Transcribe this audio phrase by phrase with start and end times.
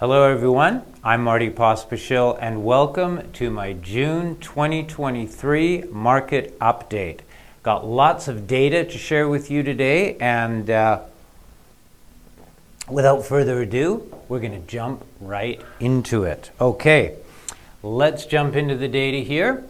[0.00, 0.82] Hello, everyone.
[1.04, 7.18] I'm Marty Pospischil, and welcome to my June 2023 market update.
[7.62, 11.00] Got lots of data to share with you today, and uh,
[12.88, 16.50] without further ado, we're going to jump right into it.
[16.58, 17.16] Okay,
[17.82, 19.66] let's jump into the data here.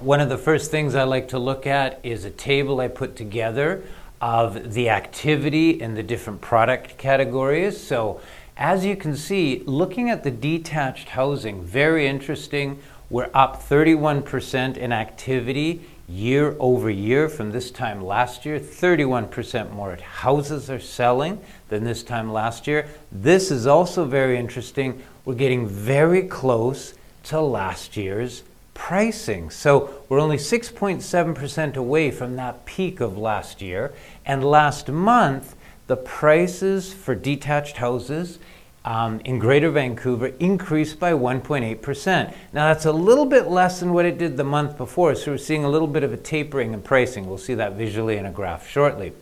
[0.00, 3.14] One of the first things I like to look at is a table I put
[3.14, 3.84] together
[4.20, 7.80] of the activity in the different product categories.
[7.80, 8.20] So
[8.56, 12.78] as you can see, looking at the detached housing, very interesting.
[13.08, 18.58] We're up 31% in activity year over year from this time last year.
[18.58, 22.86] 31% more houses are selling than this time last year.
[23.10, 25.02] This is also very interesting.
[25.24, 26.94] We're getting very close
[27.24, 28.42] to last year's
[28.74, 29.50] pricing.
[29.50, 33.92] So we're only 6.7% away from that peak of last year.
[34.26, 35.54] And last month,
[35.86, 38.38] the prices for detached houses
[38.84, 42.34] um, in Greater Vancouver increased by 1.8%.
[42.52, 45.38] Now, that's a little bit less than what it did the month before, so we're
[45.38, 47.26] seeing a little bit of a tapering in pricing.
[47.26, 49.12] We'll see that visually in a graph shortly.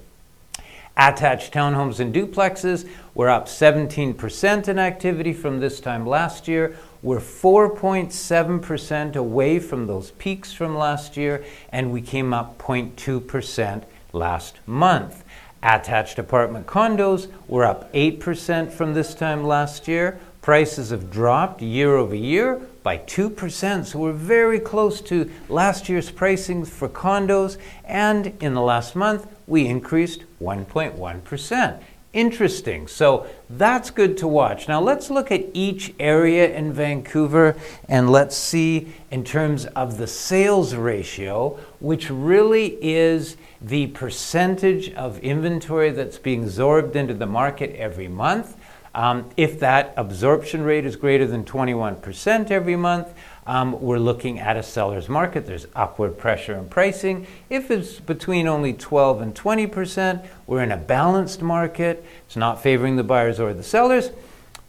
[0.96, 6.76] Attached townhomes and duplexes were up 17% in activity from this time last year.
[7.02, 14.58] We're 4.7% away from those peaks from last year, and we came up 0.2% last
[14.66, 15.24] month.
[15.62, 20.18] Attached apartment condos were up 8% from this time last year.
[20.40, 26.10] Prices have dropped year over year by 2%, so we're very close to last year's
[26.10, 27.58] pricing for condos.
[27.84, 31.82] And in the last month, we increased 1.1%.
[32.12, 32.88] Interesting.
[32.88, 34.66] So that's good to watch.
[34.66, 37.54] Now let's look at each area in Vancouver
[37.88, 45.18] and let's see in terms of the sales ratio, which really is the percentage of
[45.20, 48.56] inventory that's being absorbed into the market every month.
[48.94, 53.08] Um, if that absorption rate is greater than 21% every month,
[53.46, 55.46] um, we're looking at a seller's market.
[55.46, 57.26] There's upward pressure in pricing.
[57.48, 62.04] If it's between only 12 and 20%, we're in a balanced market.
[62.26, 64.10] It's not favoring the buyers or the sellers.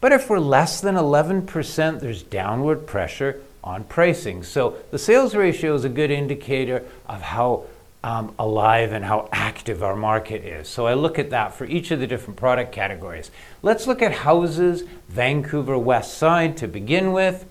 [0.02, 4.44] But if we're less than 11%, there's downward pressure on pricing.
[4.44, 7.66] So the sales ratio is a good indicator of how
[8.04, 10.68] um, alive and how active our market is.
[10.68, 13.30] So I look at that for each of the different product categories.
[13.62, 17.46] Let's look at houses, Vancouver West Side to begin with.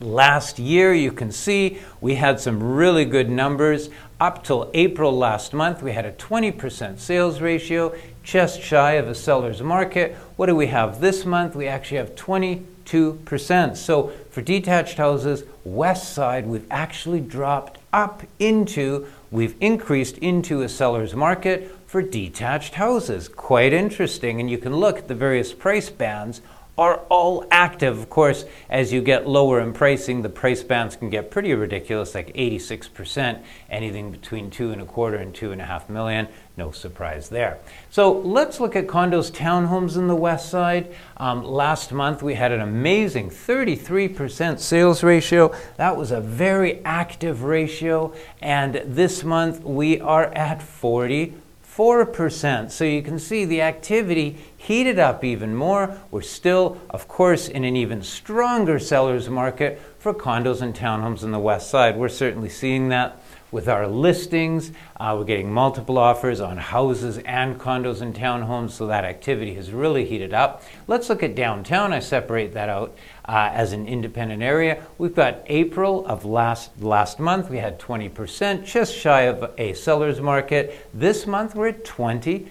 [0.00, 3.88] Last year, you can see we had some really good numbers.
[4.20, 9.14] Up till April last month, we had a 20% sales ratio, just shy of a
[9.14, 10.14] seller's market.
[10.36, 11.54] What do we have this month?
[11.54, 13.76] We actually have 22%.
[13.76, 20.68] So for detached houses, West Side, we've actually dropped up into we've increased into a
[20.68, 23.28] seller's market for detached houses.
[23.28, 24.40] Quite interesting.
[24.40, 26.40] And you can look at the various price bands
[26.78, 27.98] are all active.
[27.98, 32.14] Of course, as you get lower in pricing, the price bands can get pretty ridiculous,
[32.14, 36.28] like 86%, anything between two and a quarter and two and a half million.
[36.58, 37.58] No surprise there.
[37.90, 40.94] So let's look at condos, townhomes in the west side.
[41.16, 45.54] Um, last month we had an amazing 33% sales ratio.
[45.76, 48.14] That was a very active ratio.
[48.42, 51.34] And this month we are at 40
[51.76, 52.70] 4%.
[52.70, 55.96] So you can see the activity heated up even more.
[56.10, 61.30] We're still, of course, in an even stronger seller's market for condos and townhomes on
[61.30, 61.96] the west side.
[61.96, 63.22] We're certainly seeing that
[63.52, 64.72] with our listings.
[64.98, 69.70] Uh, we're getting multiple offers on houses and condos and townhomes, so that activity has
[69.70, 70.64] really heated up.
[70.88, 71.92] Let's look at downtown.
[71.92, 74.82] I separate that out uh, as an independent area.
[74.98, 77.50] We've got April of last last month.
[77.50, 80.88] We had 20%, just shy of a seller's market.
[80.92, 82.48] This month we're at 20.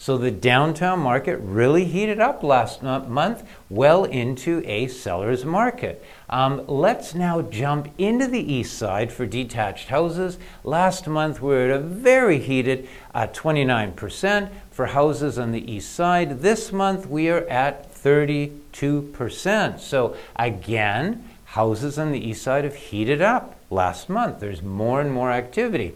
[0.00, 0.02] 7%.
[0.02, 6.02] So the downtown market really heated up last month, well into a seller's market.
[6.30, 10.38] Um, let's now jump into the east side for detached houses.
[10.64, 15.92] Last month we were at a very heated uh, 29% for houses on the east
[15.94, 16.40] side.
[16.40, 19.80] This month we are at 32%.
[19.80, 24.40] So again, houses on the east side have heated up last month.
[24.40, 25.94] There's more and more activity.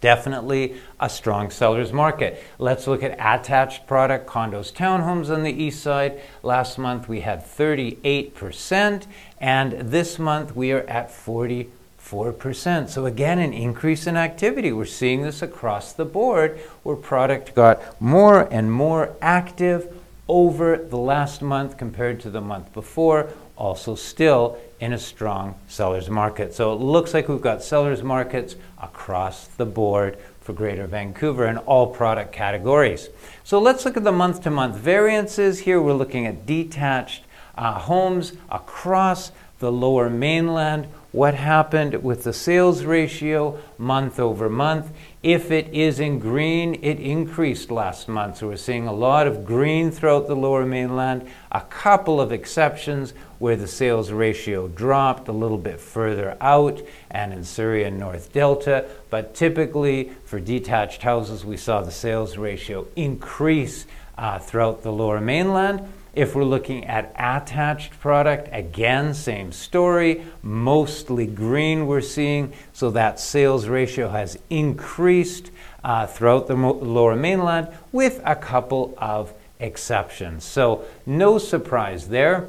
[0.00, 2.42] Definitely a strong seller's market.
[2.58, 6.20] Let's look at attached product, condos, townhomes on the east side.
[6.42, 9.06] Last month we had 38%,
[9.40, 12.88] and this month we are at 44%.
[12.88, 14.70] So again, an increase in activity.
[14.70, 19.92] We're seeing this across the board where product got more and more active
[20.28, 26.08] over the last month compared to the month before also still in a strong seller's
[26.08, 26.54] market.
[26.54, 31.58] So it looks like we've got seller's markets across the board for Greater Vancouver in
[31.58, 33.08] all product categories.
[33.44, 35.60] So let's look at the month to month variances.
[35.60, 37.24] Here we're looking at detached
[37.56, 44.90] uh, homes across the lower mainland what happened with the sales ratio month over month.
[45.22, 48.36] If it is in green, it increased last month.
[48.36, 53.14] So we're seeing a lot of green throughout the lower mainland, a couple of exceptions
[53.40, 56.80] where the sales ratio dropped a little bit further out
[57.10, 58.84] and in Surrey and North Delta.
[59.10, 63.86] But typically for detached houses, we saw the sales ratio increase
[64.16, 65.92] uh, throughout the lower mainland.
[66.18, 73.20] If we're looking at attached product, again, same story, mostly green we're seeing, so that
[73.20, 75.52] sales ratio has increased
[75.84, 80.42] uh, throughout the lower mainland with a couple of exceptions.
[80.42, 82.48] So, no surprise there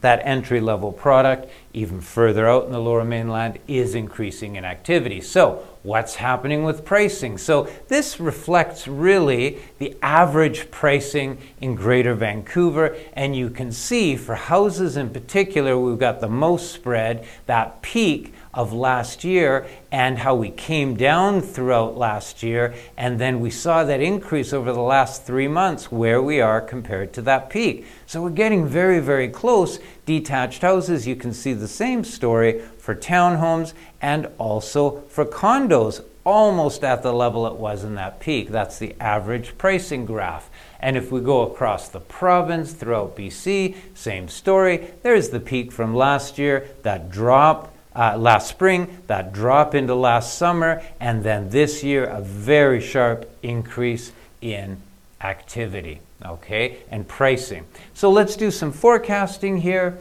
[0.00, 5.20] that entry level product, even further out in the lower mainland, is increasing in activity.
[5.20, 7.38] So, what's happening with pricing?
[7.38, 14.34] So, this reflects really the average pricing in Greater Vancouver, and you can see for
[14.34, 20.34] houses in particular, we've got the most spread, that peak of last year and how
[20.34, 22.74] we came down throughout last year.
[22.96, 27.12] And then we saw that increase over the last three months where we are compared
[27.14, 27.86] to that peak.
[28.06, 29.78] So we're getting very, very close.
[30.10, 36.82] Detached houses, you can see the same story for townhomes and also for condos, almost
[36.82, 38.48] at the level it was in that peak.
[38.48, 40.50] That's the average pricing graph.
[40.80, 44.88] And if we go across the province throughout BC, same story.
[45.04, 50.36] There's the peak from last year, that drop uh, last spring, that drop into last
[50.36, 54.10] summer, and then this year a very sharp increase
[54.40, 54.78] in
[55.20, 57.66] activity, okay, and pricing.
[57.94, 59.98] So let's do some forecasting here.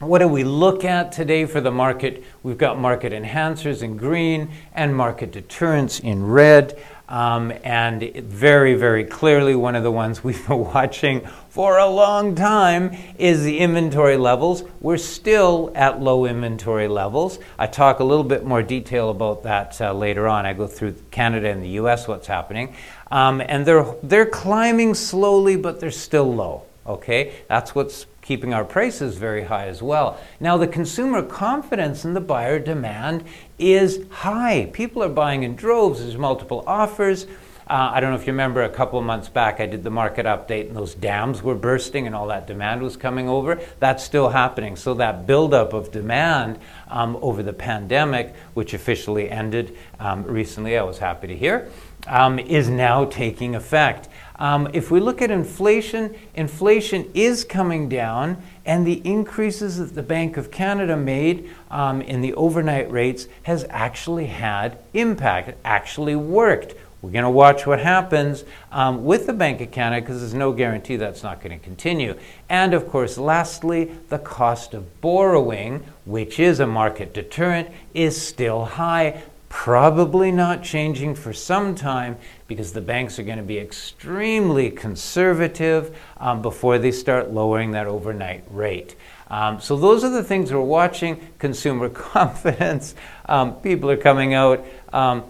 [0.00, 2.22] What do we look at today for the market?
[2.42, 6.78] We've got market enhancers in green and market deterrents in red.
[7.08, 12.34] Um, and very, very clearly, one of the ones we've been watching for a long
[12.34, 14.64] time is the inventory levels.
[14.80, 17.38] We're still at low inventory levels.
[17.58, 20.44] I talk a little bit more detail about that uh, later on.
[20.44, 22.74] I go through Canada and the US, what's happening.
[23.10, 26.64] Um, and they're, they're climbing slowly, but they're still low.
[26.86, 27.34] Okay?
[27.48, 30.18] That's what's keeping our prices very high as well.
[30.40, 33.24] Now, the consumer confidence and the buyer demand
[33.58, 34.68] is high.
[34.72, 37.26] People are buying in droves, there's multiple offers.
[37.68, 40.24] Uh, I don't know if you remember a couple months back, I did the market
[40.24, 43.60] update and those dams were bursting and all that demand was coming over.
[43.80, 44.76] That's still happening.
[44.76, 50.84] So, that buildup of demand um, over the pandemic, which officially ended um, recently, I
[50.84, 51.68] was happy to hear,
[52.06, 54.08] um, is now taking effect.
[54.38, 60.02] Um, if we look at inflation, inflation is coming down, and the increases that the
[60.02, 65.56] Bank of Canada made um, in the overnight rates has actually had impact.
[65.64, 66.74] Actually worked.
[67.06, 68.42] We're going to watch what happens
[68.72, 72.18] um, with the Bank Canada because there's no guarantee that's not going to continue.
[72.48, 78.64] And of course, lastly, the cost of borrowing, which is a market deterrent, is still
[78.64, 82.16] high probably not changing for some time
[82.48, 87.86] because the banks are going to be extremely conservative um, before they start lowering that
[87.86, 88.96] overnight rate.
[89.30, 92.96] Um, so, those are the things we're watching consumer confidence.
[93.26, 95.22] Um, people are coming out um,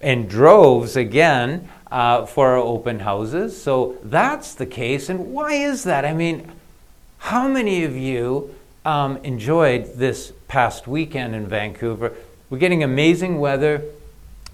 [0.00, 3.60] in droves again uh, for our open houses.
[3.60, 5.08] So, that's the case.
[5.08, 6.04] And why is that?
[6.04, 6.50] I mean,
[7.18, 8.54] how many of you
[8.84, 12.14] um, enjoyed this past weekend in Vancouver?
[12.48, 13.82] We're getting amazing weather.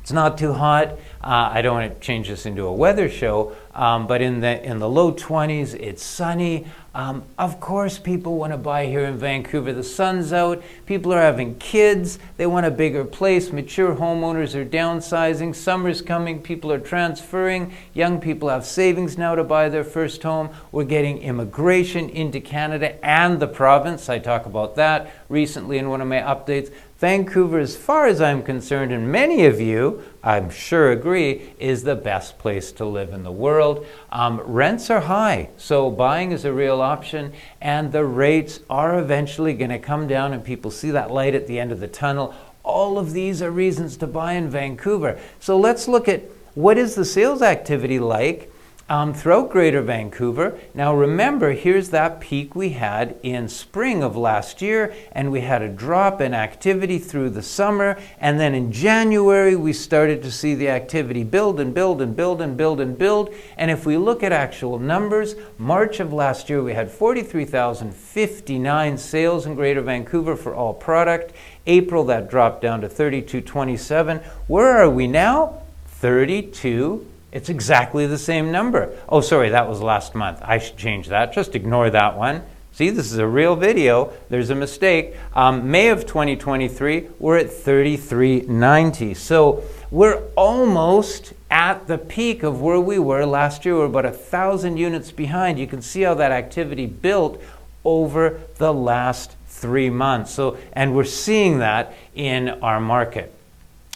[0.07, 0.91] It's not too hot.
[1.21, 4.63] Uh, I don't want to change this into a weather show, um, but in the
[4.63, 6.69] in the low 20s, it's sunny.
[6.95, 9.73] Um, of course, people want to buy here in Vancouver.
[9.73, 10.63] The sun's out.
[10.87, 12.21] People are having kids.
[12.37, 13.53] They want a bigger place.
[13.53, 15.55] Mature homeowners are downsizing.
[15.55, 16.41] Summer's coming.
[16.41, 17.75] People are transferring.
[17.93, 20.49] Young people have savings now to buy their first home.
[20.73, 24.09] We're getting immigration into Canada and the province.
[24.09, 26.73] I talk about that recently in one of my updates.
[26.99, 31.95] Vancouver, as far as I'm concerned, and many of you, I'm sure, agree, is the
[31.95, 33.87] best place to live in the world.
[34.11, 39.53] Um, rents are high, so buying is a real option, and the rates are eventually
[39.53, 42.35] going to come down, and people see that light at the end of the tunnel.
[42.63, 45.21] All of these are reasons to buy in Vancouver.
[45.39, 46.23] So let's look at
[46.55, 48.51] what is the sales activity like
[48.89, 50.57] um, throughout Greater Vancouver.
[50.73, 55.63] Now remember, here's that peak we had in spring of last year, and we had
[55.63, 60.55] a drop in activity through the summer, and then in January we started to see
[60.55, 63.35] the activity build and build and build and build and build.
[63.57, 69.47] And if we look at actual numbers, March of last year we had 43,059 sales
[69.47, 71.33] in Greater Vancouver for all product.
[71.67, 74.19] April that dropped down to 3227.
[74.47, 75.63] Where are we now?
[75.87, 77.05] 32.
[77.37, 78.97] It's exactly the same number.
[79.11, 80.41] Oh, sorry, that was last month.
[80.43, 81.35] I should change that.
[81.35, 82.43] Just ignore that one.
[82.73, 84.15] See, this is a real video.
[84.31, 85.15] There's a mistake.
[85.35, 89.13] Um, May of 2023, we're at 3390.
[89.13, 93.77] So we're almost at the peak of where we were last year.
[93.77, 95.59] We're about a thousand units behind.
[95.59, 97.43] You can see how that activity built
[97.85, 100.31] over the last three months.
[100.31, 103.36] So, and we're seeing that in our market.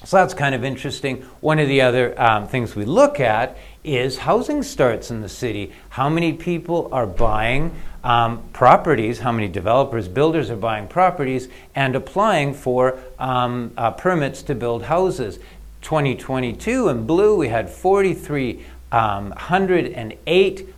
[0.05, 1.23] So that's kind of interesting.
[1.41, 5.73] One of the other um, things we look at is housing starts in the city.
[5.91, 11.95] How many people are buying um, properties, how many developers, builders are buying properties and
[11.95, 15.39] applying for um, uh, permits to build houses.
[15.83, 19.33] 2022 in blue, we had 43 um,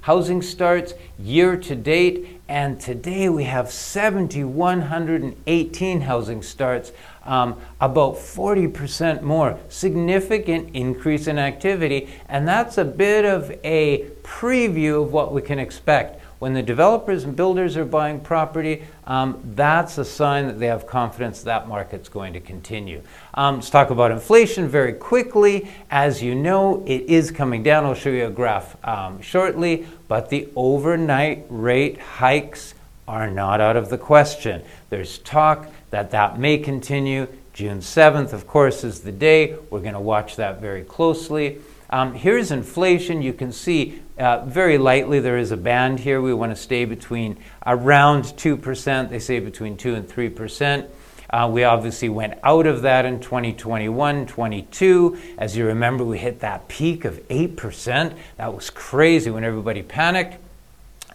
[0.02, 6.92] housing starts year to date, and today we have 7,118 housing starts,
[7.24, 9.58] um, about 40% more.
[9.68, 15.58] Significant increase in activity, and that's a bit of a preview of what we can
[15.58, 16.20] expect.
[16.42, 20.88] When the developers and builders are buying property, um, that's a sign that they have
[20.88, 23.00] confidence that market's going to continue.
[23.34, 25.68] Um, let's talk about inflation very quickly.
[25.88, 27.84] As you know, it is coming down.
[27.84, 32.74] I'll show you a graph um, shortly, but the overnight rate hikes
[33.06, 34.62] are not out of the question.
[34.90, 37.28] There's talk that that may continue.
[37.52, 39.56] June 7th, of course, is the day.
[39.68, 41.58] We're going to watch that very closely.
[41.90, 43.20] Um, here's inflation.
[43.20, 46.22] You can see uh, very lightly there is a band here.
[46.22, 49.10] We want to stay between around 2%.
[49.10, 50.88] They say between 2 and 3%.
[51.28, 55.18] Uh, we obviously went out of that in 2021, 22.
[55.36, 58.16] As you remember, we hit that peak of 8%.
[58.38, 60.38] That was crazy when everybody panicked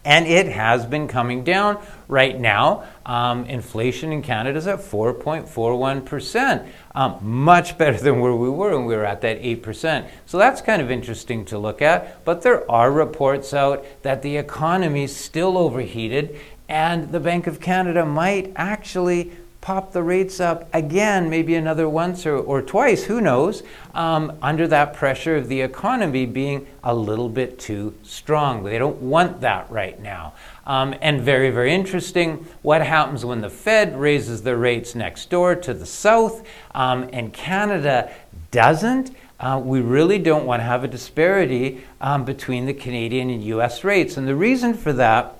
[0.08, 1.86] and it has been coming down.
[2.08, 8.50] Right now, um, inflation in Canada is at 4.41%, um, much better than where we
[8.50, 10.10] were when we were at that 8%.
[10.26, 12.24] So that's kind of interesting to look at.
[12.24, 17.60] But there are reports out that the economy is still overheated, and the Bank of
[17.60, 19.34] Canada might actually
[19.68, 24.66] pop the rates up again, maybe another once or, or twice, who knows, um, under
[24.66, 28.64] that pressure of the economy being a little bit too strong.
[28.64, 30.32] They don't want that right now.
[30.66, 35.54] Um, and very, very interesting what happens when the Fed raises the rates next door
[35.54, 38.10] to the south um, and Canada
[38.52, 39.14] doesn't.
[39.38, 43.84] Uh, we really don't want to have a disparity um, between the Canadian and US
[43.84, 44.16] rates.
[44.16, 45.36] And the reason for that,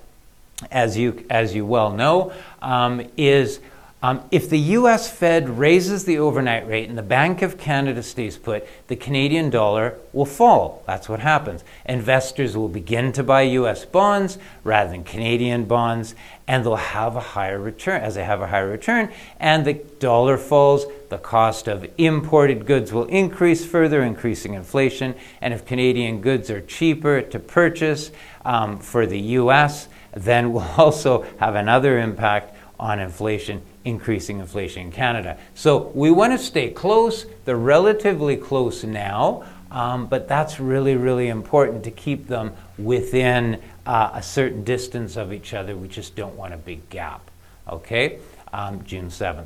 [0.70, 3.62] as you, as you well know, um, is
[4.04, 8.38] um, if the US Fed raises the overnight rate and the Bank of Canada stays
[8.38, 10.84] put, the Canadian dollar will fall.
[10.86, 11.64] That's what happens.
[11.84, 16.14] Investors will begin to buy US bonds rather than Canadian bonds,
[16.48, 18.04] and they'll have a higher return.
[18.04, 22.94] As they have a higher return, and the dollar falls, the cost of imported goods
[22.94, 25.16] will increase further, increasing inflation.
[25.42, 28.12] And if Canadian goods are cheaper to purchase
[28.46, 34.92] um, for the US, then we'll also have another impact on inflation increasing inflation in
[34.92, 35.38] Canada.
[35.56, 37.26] So we want to stay close.
[37.46, 44.12] They're relatively close now, um, but that's really, really important to keep them within uh,
[44.14, 45.76] a certain distance of each other.
[45.76, 47.32] We just don't want a big gap.
[47.70, 48.20] Okay?
[48.52, 49.46] Um, June 7th.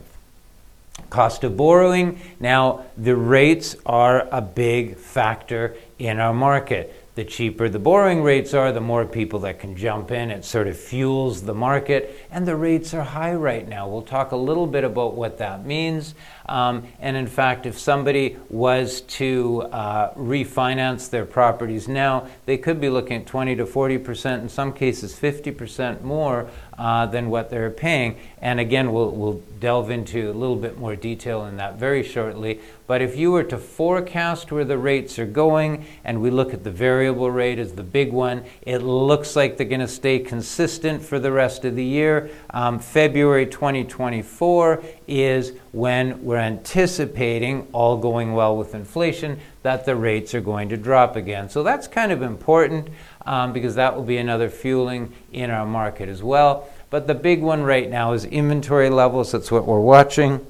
[1.10, 2.20] Cost of borrowing.
[2.40, 8.54] Now, the rates are a big factor in our market the cheaper the borrowing rates
[8.54, 10.32] are, the more people that can jump in.
[10.32, 13.88] It sort of fuels the market, and the rates are high right now.
[13.88, 16.16] We'll talk a little bit about what that means.
[16.48, 22.80] Um, and in fact, if somebody was to uh, refinance their properties now, they could
[22.80, 27.30] be looking at 20 to 40 percent, in some cases 50 percent more uh, than
[27.30, 28.18] what they're paying.
[28.42, 32.60] And again, we'll, we'll delve into a little bit more detail in that very shortly.
[32.88, 36.66] But if you were to forecast where the rates are going, and we look at
[36.66, 41.02] the variable rate as the big one, it looks like they're going to stay consistent
[41.02, 42.21] for the rest of the year.
[42.52, 50.34] Um, February 2024 is when we're anticipating, all going well with inflation, that the rates
[50.34, 51.50] are going to drop again.
[51.50, 52.90] So that's kind of important
[53.26, 56.68] um, because that will be another fueling in our market as well.
[56.90, 59.32] But the big one right now is inventory levels.
[59.32, 60.46] That's what we're watching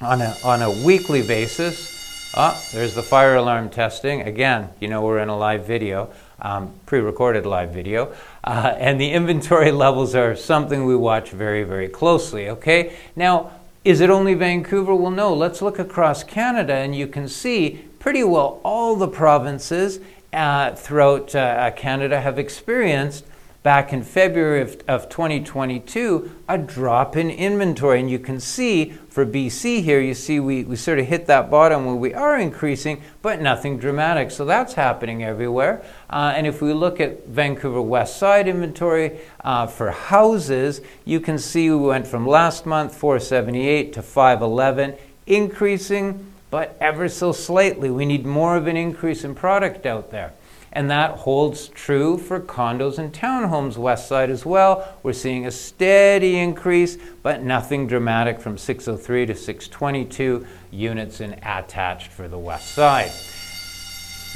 [0.00, 2.03] on a, on a weekly basis.
[2.36, 4.22] Ah, there's the fire alarm testing.
[4.22, 8.12] Again, you know we're in a live video, um, pre recorded live video.
[8.42, 12.96] Uh, and the inventory levels are something we watch very, very closely, okay?
[13.14, 13.52] Now,
[13.84, 14.96] is it only Vancouver?
[14.96, 15.32] Well, no.
[15.32, 20.00] Let's look across Canada, and you can see pretty well all the provinces
[20.32, 23.24] uh, throughout uh, Canada have experienced
[23.64, 27.98] back in February of, of 2022 a drop in inventory.
[27.98, 31.50] And you can see for BC here, you see we, we sort of hit that
[31.50, 34.30] bottom where we are increasing, but nothing dramatic.
[34.30, 35.82] So that's happening everywhere.
[36.10, 41.38] Uh, and if we look at Vancouver West Side inventory uh, for houses, you can
[41.38, 44.94] see we went from last month 478 to 511,
[45.26, 47.90] increasing, but ever so slightly.
[47.90, 50.34] We need more of an increase in product out there.
[50.74, 54.98] And that holds true for condos and townhomes west side as well.
[55.04, 62.10] We're seeing a steady increase, but nothing dramatic from 603 to 622 units in attached
[62.10, 63.12] for the west side.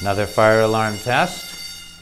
[0.01, 1.58] Another fire alarm test.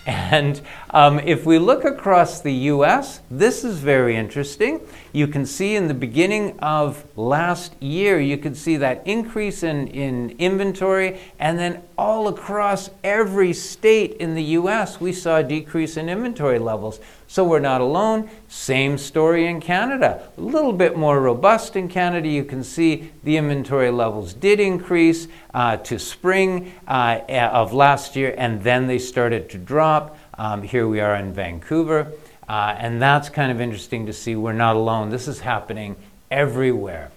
[0.06, 0.60] And
[0.90, 4.80] um, if we look across the US, this is very interesting.
[5.12, 9.88] You can see in the beginning of last year, you could see that increase in,
[9.88, 15.96] in inventory, and then all across every state in the US, we saw a decrease
[15.96, 17.00] in inventory levels.
[17.36, 18.30] So we're not alone.
[18.48, 20.26] Same story in Canada.
[20.38, 22.26] A little bit more robust in Canada.
[22.26, 28.34] You can see the inventory levels did increase uh, to spring uh, of last year,
[28.38, 30.18] and then they started to drop.
[30.38, 32.10] Um, here we are in Vancouver.
[32.48, 34.34] Uh, and that's kind of interesting to see.
[34.34, 35.10] We're not alone.
[35.10, 35.96] This is happening
[36.30, 37.10] everywhere.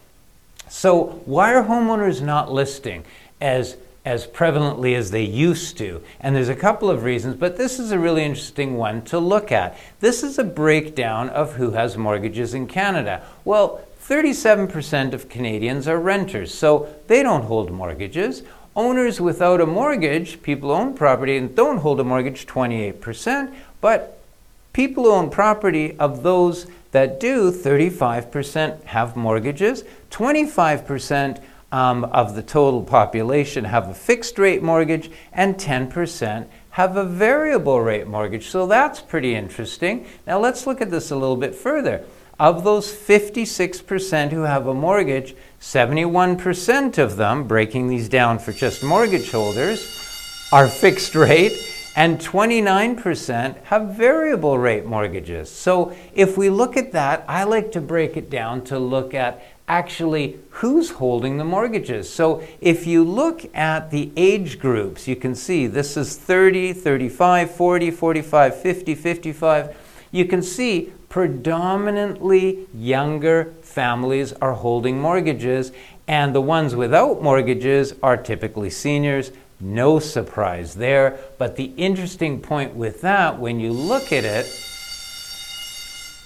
[0.68, 3.06] So, why are homeowners not listing
[3.40, 3.78] as
[4.10, 6.02] as prevalently as they used to.
[6.20, 9.52] And there's a couple of reasons, but this is a really interesting one to look
[9.52, 9.78] at.
[10.00, 13.22] This is a breakdown of who has mortgages in Canada.
[13.46, 18.42] Well, 37% of Canadians are renters, so they don't hold mortgages.
[18.76, 24.20] Owners without a mortgage, people own property and don't hold a mortgage, 28%, but
[24.74, 32.44] people who own property of those that do, 35% have mortgages, 25% um, of the
[32.44, 38.48] total population have a fixed rate mortgage, and 10% have a variable rate mortgage.
[38.48, 40.06] So that's pretty interesting.
[40.26, 42.06] Now let's look at this a little bit further.
[42.40, 48.82] Of those 56% who have a mortgage, 71% of them, breaking these down for just
[48.82, 51.52] mortgage holders, are fixed rate,
[51.98, 55.52] and 29% have variable rate mortgages.
[55.52, 59.44] So if we look at that, I like to break it down to look at
[59.70, 62.12] actually who's holding the mortgages.
[62.12, 67.52] So if you look at the age groups, you can see this is 30, 35,
[67.52, 69.78] 40, 45, 50, 55.
[70.12, 75.72] You can see predominantly younger families are holding mortgages,
[76.08, 79.32] and the ones without mortgages are typically seniors.
[79.60, 81.20] No surprise there.
[81.38, 84.46] But the interesting point with that, when you look at it,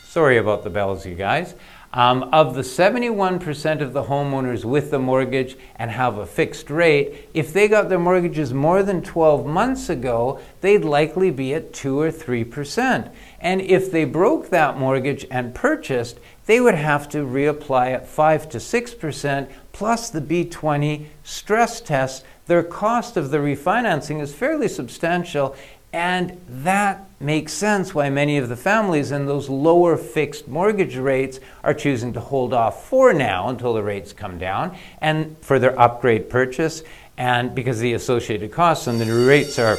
[0.05, 1.55] sorry about the bells, you guys.
[1.95, 7.29] Um, of the 71% of the homeowners with the mortgage and have a fixed rate,
[7.35, 11.99] if they got their mortgages more than 12 months ago, they'd likely be at 2
[11.99, 13.11] or 3%.
[13.39, 18.49] And if they broke that mortgage and purchased, they would have to reapply at 5
[18.49, 22.25] to 6% plus the B20 stress test.
[22.47, 25.55] Their cost of the refinancing is fairly substantial,
[25.93, 31.39] and that makes sense why many of the families in those lower fixed mortgage rates
[31.63, 35.79] are choosing to hold off for now until the rates come down and for their
[35.79, 36.83] upgrade purchase,
[37.17, 39.77] and because the associated costs and the new rates are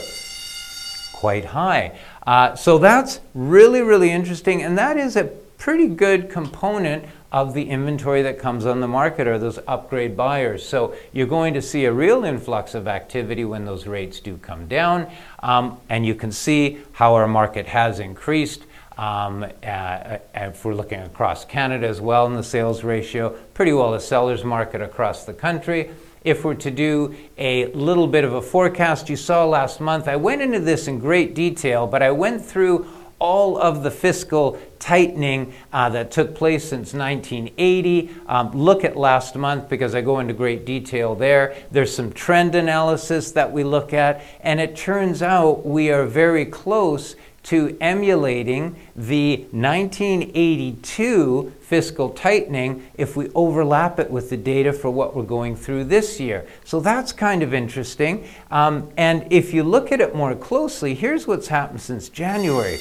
[1.13, 1.99] quite high.
[2.27, 5.25] Uh, so that's really, really interesting, and that is a
[5.59, 10.65] pretty good component of the inventory that comes on the market are those upgrade buyers.
[10.65, 14.69] So you're going to see a real influx of activity when those rates do come
[14.69, 15.11] down.
[15.41, 18.63] Um, and you can see how our market has increased.
[18.97, 23.95] Um, uh, if we're looking across Canada as well in the sales ratio, pretty well
[23.95, 25.91] a seller's market across the country.
[26.23, 30.15] If we're to do a little bit of a forecast, you saw last month, I
[30.15, 32.87] went into this in great detail, but I went through
[33.25, 38.11] all of the fiscal tightening uh, that took place since 1980.
[38.27, 41.57] Um, look at last month because I go into great detail there.
[41.71, 46.45] There's some trend analysis that we look at, and it turns out we are very
[46.45, 54.91] close to emulating the 1982 fiscal tightening if we overlap it with the data for
[54.91, 56.47] what we're going through this year.
[56.63, 58.29] So that's kind of interesting.
[58.51, 62.79] Um, and if you look at it more closely, here's what's happened since January.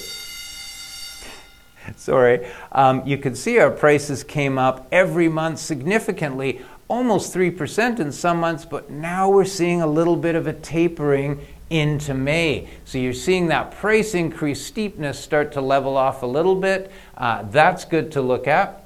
[1.96, 2.48] Sorry.
[2.72, 8.40] Um, you can see our prices came up every month significantly, almost 3% in some
[8.40, 12.68] months, but now we're seeing a little bit of a tapering into May.
[12.86, 16.92] So you're seeing that price increase steepness start to level off a little bit.
[17.18, 18.84] Uh, that's good to look at,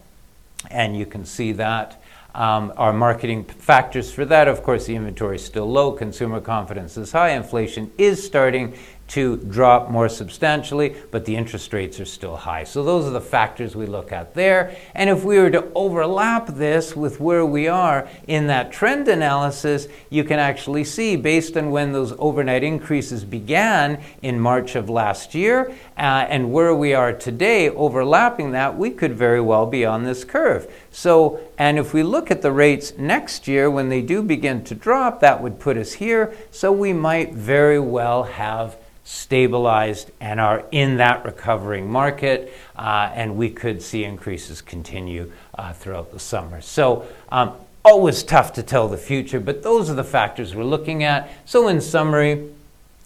[0.72, 2.02] and you can see that.
[2.34, 6.96] Um, our marketing factors for that, of course, the inventory is still low, consumer confidence
[6.96, 8.78] is high, inflation is starting
[9.08, 12.64] to drop more substantially, but the interest rates are still high.
[12.64, 14.76] So those are the factors we look at there.
[14.96, 19.88] And if we were to overlap this with where we are in that trend analysis,
[20.10, 25.34] you can actually see based on when those overnight increases began in March of last
[25.34, 30.04] year uh, and where we are today, overlapping that, we could very well be on
[30.04, 30.72] this curve.
[30.92, 34.76] So, and if we look at the rates next year when they do begin to
[34.76, 36.36] drop, that would put us here.
[36.52, 43.38] So we might very well have stabilized and are in that recovering market, uh, and
[43.38, 46.60] we could see increases continue uh, throughout the summer.
[46.60, 47.54] So, um,
[47.86, 51.30] always tough to tell the future, but those are the factors we're looking at.
[51.46, 52.50] So, in summary,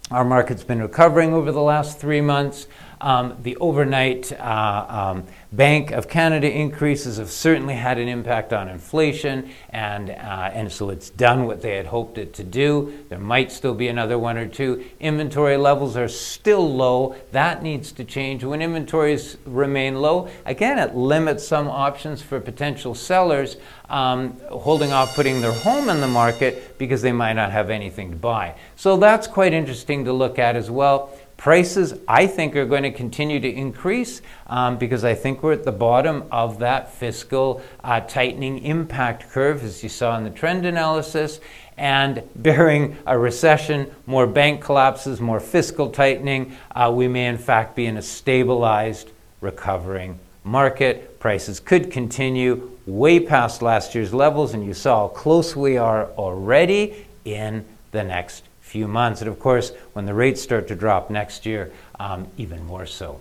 [0.10, 2.66] our market's been recovering over the last three months.
[3.02, 8.70] Um, the overnight uh, um, Bank of Canada increases have certainly had an impact on
[8.70, 13.06] inflation, and, uh, and so it's done what they had hoped it to do.
[13.10, 14.86] There might still be another one or two.
[15.00, 17.16] Inventory levels are still low.
[17.32, 18.44] That needs to change.
[18.44, 23.58] When inventories remain low, again, it limits some options for potential sellers
[23.92, 28.12] um, holding off putting their home in the market because they might not have anything
[28.12, 28.56] to buy.
[28.78, 31.12] So that's quite interesting to look at as well.
[31.42, 35.64] Prices, I think, are going to continue to increase um, because I think we're at
[35.64, 40.68] the bottom of that fiscal uh, tightening impact curve, as you saw in the trend
[40.68, 41.40] analysis.
[41.80, 47.76] And bearing a recession, more bank collapses, more fiscal tightening, uh, we may in fact
[47.76, 49.10] be in a stabilized,
[49.42, 51.20] recovering market.
[51.20, 56.06] Prices could continue way past last year's levels, and you saw how close we are
[56.12, 59.20] already in the next few months.
[59.22, 63.20] And of course, when the rates start to drop next year, um, even more so.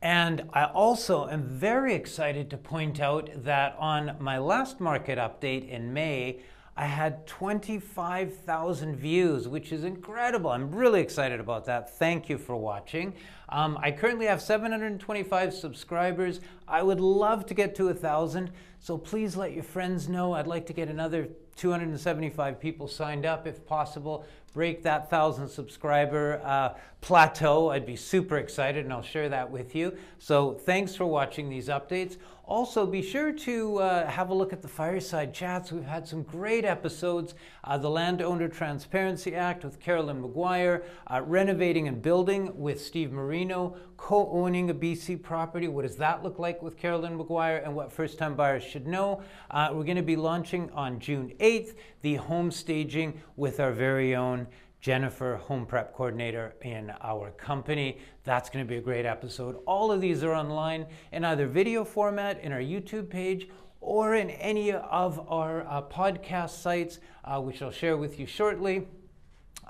[0.00, 5.68] And I also am very excited to point out that on my last market update
[5.68, 6.40] in May,
[6.74, 10.50] I had 25,000 views, which is incredible.
[10.50, 11.98] I'm really excited about that.
[11.98, 13.12] Thank you for watching.
[13.50, 16.40] Um, I currently have 725 subscribers.
[16.66, 20.32] I would love to get to 1,000, so please let your friends know.
[20.32, 24.24] I'd like to get another 275 people signed up if possible.
[24.52, 27.70] Break that 1,000 subscriber uh, plateau.
[27.70, 29.98] I'd be super excited, and I'll share that with you.
[30.18, 32.16] So thanks for watching these updates.
[32.44, 35.72] Also, be sure to uh, have a look at the fireside chats.
[35.72, 37.34] We've had some great episodes.
[37.64, 43.76] Uh, the Landowner Transparency Act with Carolyn McGuire, uh, renovating and building with Steve Marino,
[43.96, 45.68] co owning a BC property.
[45.68, 49.22] What does that look like with Carolyn McGuire and what first time buyers should know?
[49.50, 54.14] Uh, we're going to be launching on June 8th the home staging with our very
[54.14, 54.46] own
[54.82, 57.98] Jennifer, home prep coordinator in our company.
[58.24, 59.60] That's going to be a great episode.
[59.64, 63.48] All of these are online in either video format in our YouTube page
[63.80, 68.88] or in any of our uh, podcast sites, uh, which I'll share with you shortly.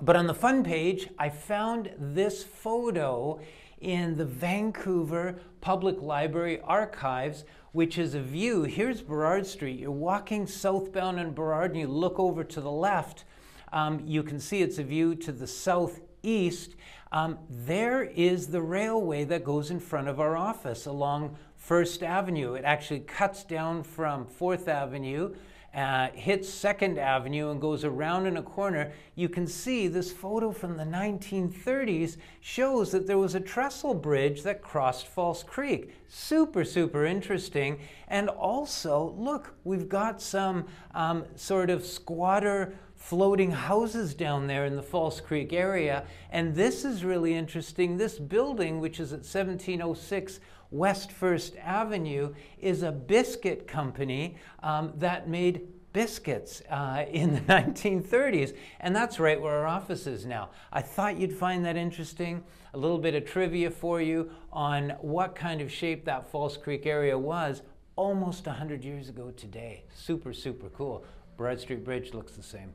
[0.00, 3.38] But on the fun page, I found this photo
[3.82, 8.62] in the Vancouver Public Library archives, which is a view.
[8.62, 9.78] Here's Burrard Street.
[9.78, 13.24] You're walking southbound on Burrard and you look over to the left
[13.72, 16.76] um, you can see it's a view to the southeast.
[17.10, 22.54] Um, there is the railway that goes in front of our office along First Avenue.
[22.54, 25.34] It actually cuts down from Fourth Avenue.
[25.74, 30.52] Uh, hits Second Avenue and goes around in a corner, you can see this photo
[30.52, 35.94] from the 1930s shows that there was a trestle bridge that crossed False Creek.
[36.08, 37.78] Super, super interesting.
[38.08, 44.76] And also, look, we've got some um, sort of squatter floating houses down there in
[44.76, 46.04] the False Creek area.
[46.30, 47.96] And this is really interesting.
[47.96, 50.38] This building, which is at 1706
[50.70, 58.56] West First Avenue, is a biscuit company um, that made biscuits uh, in the 1930s.
[58.80, 60.50] And that's right where our office is now.
[60.72, 62.44] I thought you'd find that interesting.
[62.72, 66.86] A little bit of trivia for you on what kind of shape that False Creek
[66.86, 67.62] area was
[67.96, 69.84] almost 100 years ago today.
[69.92, 71.04] Super, super cool.
[71.36, 72.72] Burrard Street Bridge looks the same.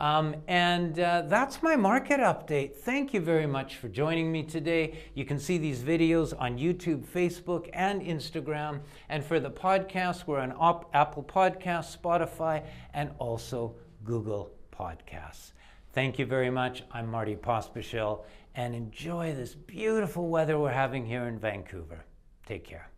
[0.00, 2.74] Um, and uh, that's my market update.
[2.74, 4.98] Thank you very much for joining me today.
[5.14, 8.80] You can see these videos on YouTube, Facebook, and Instagram.
[9.10, 10.52] And for the podcast, we're on
[10.94, 15.52] Apple Podcasts, Spotify, and also Google Podcasts.
[15.92, 16.82] Thank you very much.
[16.92, 22.04] I'm Marty Pospischil, and enjoy this beautiful weather we're having here in Vancouver.
[22.46, 22.89] Take care.